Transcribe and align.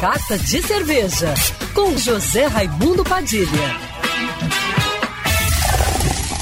Carta 0.00 0.38
de 0.38 0.62
Cerveja, 0.62 1.34
com 1.74 1.94
José 1.98 2.46
Raimundo 2.46 3.04
Padilha. 3.04 3.76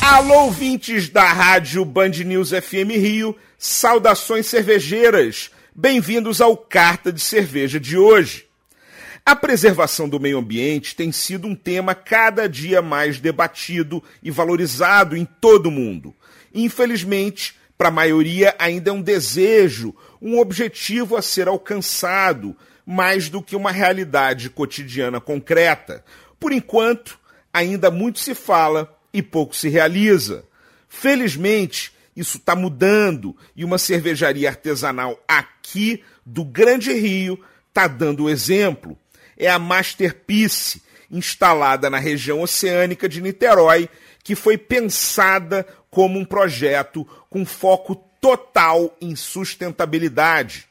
Alô, 0.00 0.44
ouvintes 0.44 1.08
da 1.08 1.24
rádio 1.32 1.84
Band 1.84 2.10
News 2.24 2.50
FM 2.50 2.92
Rio, 2.92 3.36
saudações 3.58 4.46
cervejeiras. 4.46 5.50
Bem-vindos 5.74 6.40
ao 6.40 6.56
Carta 6.56 7.12
de 7.12 7.20
Cerveja 7.20 7.80
de 7.80 7.98
hoje. 7.98 8.46
A 9.26 9.34
preservação 9.34 10.08
do 10.08 10.20
meio 10.20 10.38
ambiente 10.38 10.94
tem 10.94 11.10
sido 11.10 11.48
um 11.48 11.54
tema 11.56 11.96
cada 11.96 12.48
dia 12.48 12.80
mais 12.80 13.18
debatido 13.18 14.00
e 14.22 14.30
valorizado 14.30 15.16
em 15.16 15.24
todo 15.24 15.66
o 15.66 15.72
mundo. 15.72 16.14
Infelizmente, 16.54 17.56
para 17.76 17.88
a 17.88 17.92
maioria 17.92 18.54
ainda 18.56 18.90
é 18.90 18.92
um 18.92 19.02
desejo, 19.02 19.92
um 20.22 20.38
objetivo 20.38 21.16
a 21.16 21.22
ser 21.22 21.48
alcançado, 21.48 22.56
mais 22.90 23.28
do 23.28 23.42
que 23.42 23.54
uma 23.54 23.70
realidade 23.70 24.48
cotidiana 24.48 25.20
concreta. 25.20 26.02
Por 26.40 26.52
enquanto, 26.52 27.18
ainda 27.52 27.90
muito 27.90 28.18
se 28.18 28.34
fala 28.34 28.98
e 29.12 29.20
pouco 29.20 29.54
se 29.54 29.68
realiza. 29.68 30.42
Felizmente, 30.88 31.92
isso 32.16 32.38
está 32.38 32.56
mudando 32.56 33.36
e 33.54 33.62
uma 33.62 33.76
cervejaria 33.76 34.48
artesanal 34.48 35.22
aqui 35.28 36.02
do 36.24 36.42
Grande 36.42 36.94
Rio 36.94 37.38
está 37.68 37.86
dando 37.86 38.24
o 38.24 38.30
exemplo. 38.30 38.96
É 39.36 39.50
a 39.50 39.58
Masterpiece, 39.58 40.80
instalada 41.10 41.90
na 41.90 41.98
região 41.98 42.40
oceânica 42.40 43.06
de 43.06 43.20
Niterói, 43.20 43.90
que 44.24 44.34
foi 44.34 44.56
pensada 44.56 45.66
como 45.90 46.18
um 46.18 46.24
projeto 46.24 47.06
com 47.28 47.44
foco 47.44 47.96
total 48.18 48.96
em 48.98 49.14
sustentabilidade. 49.14 50.67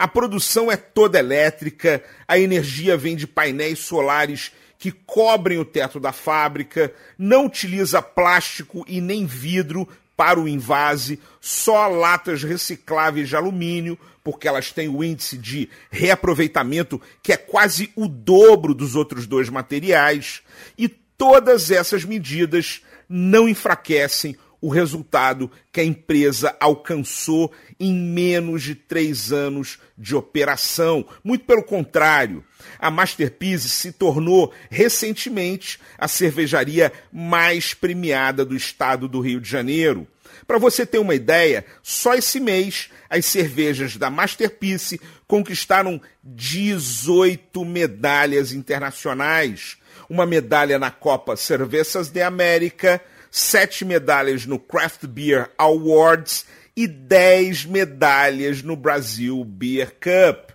A 0.00 0.08
produção 0.08 0.72
é 0.72 0.78
toda 0.78 1.18
elétrica, 1.18 2.02
a 2.26 2.38
energia 2.38 2.96
vem 2.96 3.14
de 3.14 3.26
painéis 3.26 3.80
solares 3.80 4.50
que 4.78 4.90
cobrem 4.90 5.58
o 5.58 5.64
teto 5.64 6.00
da 6.00 6.10
fábrica, 6.10 6.90
não 7.18 7.44
utiliza 7.44 8.00
plástico 8.00 8.82
e 8.88 8.98
nem 8.98 9.26
vidro 9.26 9.86
para 10.16 10.40
o 10.40 10.48
invase, 10.48 11.20
só 11.38 11.86
latas 11.86 12.42
recicláveis 12.42 13.28
de 13.28 13.36
alumínio, 13.36 13.98
porque 14.24 14.48
elas 14.48 14.72
têm 14.72 14.88
o 14.88 15.04
índice 15.04 15.36
de 15.36 15.68
reaproveitamento 15.90 16.98
que 17.22 17.34
é 17.34 17.36
quase 17.36 17.92
o 17.94 18.08
dobro 18.08 18.72
dos 18.72 18.96
outros 18.96 19.26
dois 19.26 19.50
materiais, 19.50 20.40
e 20.78 20.88
todas 20.88 21.70
essas 21.70 22.06
medidas 22.06 22.80
não 23.06 23.46
enfraquecem 23.46 24.34
o 24.60 24.68
resultado 24.68 25.50
que 25.72 25.80
a 25.80 25.84
empresa 25.84 26.56
alcançou 26.60 27.52
em 27.78 27.94
menos 27.94 28.62
de 28.62 28.74
três 28.74 29.32
anos 29.32 29.78
de 29.96 30.14
operação. 30.14 31.06
Muito 31.24 31.44
pelo 31.44 31.62
contrário, 31.62 32.44
a 32.78 32.90
Masterpiece 32.90 33.68
se 33.68 33.92
tornou 33.92 34.52
recentemente 34.70 35.78
a 35.98 36.06
cervejaria 36.06 36.92
mais 37.12 37.72
premiada 37.72 38.44
do 38.44 38.56
estado 38.56 39.08
do 39.08 39.20
Rio 39.20 39.40
de 39.40 39.48
Janeiro. 39.48 40.06
Para 40.46 40.58
você 40.58 40.84
ter 40.84 40.98
uma 40.98 41.14
ideia, 41.14 41.64
só 41.82 42.14
esse 42.14 42.40
mês 42.40 42.90
as 43.08 43.24
cervejas 43.26 43.96
da 43.96 44.10
Masterpiece 44.10 45.00
conquistaram 45.26 46.00
18 46.22 47.64
medalhas 47.64 48.52
internacionais. 48.52 49.76
Uma 50.08 50.26
medalha 50.26 50.78
na 50.78 50.90
Copa 50.90 51.36
Cervejas 51.36 52.10
de 52.10 52.20
América, 52.20 53.00
sete 53.30 53.84
medalhas 53.84 54.44
no 54.46 54.58
Craft 54.58 55.06
Beer 55.06 55.50
Awards 55.56 56.46
e 56.76 56.86
dez 56.86 57.64
medalhas 57.64 58.62
no 58.62 58.76
Brasil 58.76 59.44
Beer 59.44 59.94
Cup. 60.00 60.50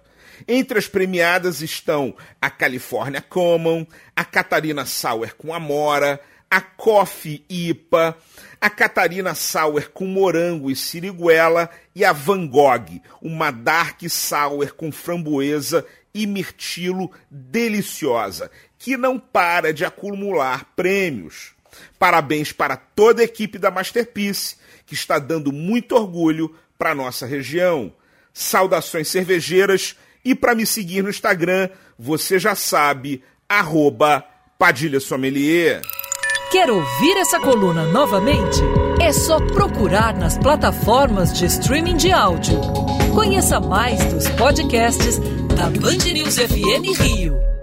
Entre 0.48 0.78
as 0.78 0.88
premiadas 0.88 1.62
estão 1.62 2.16
a 2.42 2.50
California 2.50 3.22
Common, 3.22 3.88
a 4.16 4.26
Catarina 4.26 4.86
Sauer 4.86 5.36
com 5.36 5.54
Amora, 5.54 6.20
a 6.50 6.62
Coffee 6.62 7.44
IPA, 7.50 8.18
a 8.60 8.70
Catarina 8.70 9.34
Sauer 9.34 9.92
com 9.92 10.06
morango 10.06 10.70
e 10.70 10.76
siriguela 10.76 11.70
e 11.96 12.04
a 12.04 12.12
Van 12.12 12.48
Gogh, 12.48 13.02
uma 13.22 13.52
Dark 13.52 14.02
Sour 14.10 14.74
com 14.74 14.92
framboesa 14.92 15.86
e 16.14 16.26
mirtilo 16.26 17.12
deliciosa, 17.30 18.50
que 18.78 18.96
não 18.96 19.20
para 19.20 19.74
de 19.74 19.84
acumular 19.84 20.74
prêmios. 20.76 21.55
Parabéns 21.98 22.52
para 22.52 22.76
toda 22.76 23.22
a 23.22 23.26
equipe 23.26 23.58
da 23.58 23.72
Masterpiece, 23.72 24.56
que 24.86 24.94
está 24.94 25.20
dando 25.20 25.52
muito 25.52 25.96
orgulho 25.96 26.56
para 26.78 26.96
nossa 26.96 27.26
região. 27.26 27.94
Saudações 28.34 29.08
cervejeiras 29.08 29.96
e 30.24 30.34
para 30.34 30.56
me 30.56 30.66
seguir 30.66 31.04
no 31.04 31.10
Instagram, 31.10 31.70
você 31.98 32.40
já 32.40 32.56
sabe, 32.56 33.24
Padilha 34.58 35.00
Sommelier. 35.00 35.82
Quer 36.52 36.70
ouvir 36.70 37.18
essa 37.18 37.40
coluna 37.40 37.86
novamente? 37.86 38.62
É 39.02 39.12
só 39.12 39.40
procurar 39.40 40.16
nas 40.16 40.38
plataformas 40.38 41.38
de 41.38 41.46
streaming 41.46 41.98
de 41.98 42.12
áudio. 42.12 42.60
Conheça 43.14 43.60
mais 43.60 44.04
dos 44.14 44.28
podcasts 44.30 45.20
da 45.56 45.70
Band 45.70 46.12
News 46.14 46.38
FM 46.38 47.00
Rio. 47.00 47.55